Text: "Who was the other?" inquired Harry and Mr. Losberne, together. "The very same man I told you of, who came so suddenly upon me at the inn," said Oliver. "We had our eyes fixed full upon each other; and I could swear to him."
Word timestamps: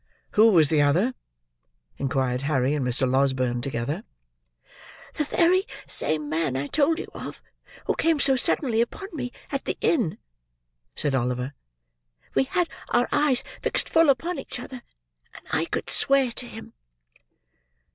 "Who 0.31 0.49
was 0.49 0.69
the 0.69 0.81
other?" 0.81 1.13
inquired 1.99 2.41
Harry 2.41 2.73
and 2.73 2.83
Mr. 2.83 3.07
Losberne, 3.07 3.61
together. 3.61 4.03
"The 5.13 5.25
very 5.25 5.67
same 5.85 6.27
man 6.27 6.57
I 6.57 6.65
told 6.65 6.97
you 6.97 7.05
of, 7.13 7.43
who 7.85 7.93
came 7.93 8.19
so 8.19 8.35
suddenly 8.35 8.81
upon 8.81 9.09
me 9.13 9.31
at 9.51 9.65
the 9.65 9.77
inn," 9.79 10.17
said 10.95 11.13
Oliver. 11.13 11.53
"We 12.33 12.45
had 12.45 12.67
our 12.89 13.07
eyes 13.11 13.43
fixed 13.61 13.87
full 13.87 14.09
upon 14.09 14.39
each 14.39 14.59
other; 14.59 14.81
and 15.35 15.45
I 15.51 15.65
could 15.65 15.87
swear 15.87 16.31
to 16.31 16.47
him." 16.47 16.73